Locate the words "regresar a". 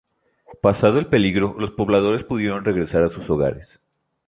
2.65-3.09